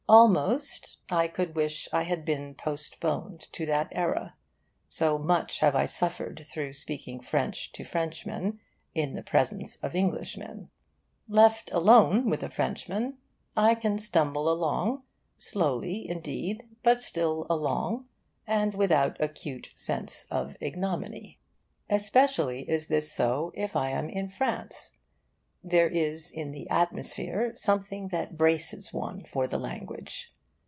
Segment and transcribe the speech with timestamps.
[0.09, 4.35] Almost I could wish I had been postponed to that era,
[4.89, 8.59] so much have I suffered through speaking French to Frenchmen
[8.93, 10.69] in the presence of Englishmen.
[11.29, 13.19] Left alone with a Frenchman,
[13.55, 15.03] I can stumble along,
[15.37, 18.05] slowly indeed, but still along,
[18.45, 21.39] and without acute sense of ignominy.
[21.89, 24.91] Especially is this so if I am in France.
[25.63, 30.33] There is in the atmosphere something that braces one for the language.